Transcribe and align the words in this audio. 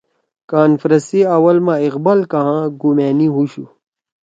کانفرنس 0.51 1.03
سی 1.09 1.19
اول 1.35 1.57
ما 1.65 1.75
اقبال 1.87 2.19
کآں 2.31 2.59
گُمأنی 2.81 3.27
ہُوشُو 3.33 3.63